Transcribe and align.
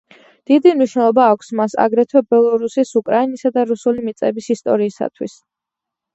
დიდი 0.51 0.69
მნიშვნელობა 0.77 1.25
აქვს 1.33 1.53
მას 1.59 1.75
აგრეთვე 1.83 2.23
ბელორუსის, 2.33 2.95
უკრაინისა 3.01 3.53
და 3.59 3.67
რუსული 3.75 4.07
მიწების 4.09 4.51
ისტორიისათვის. 4.59 5.39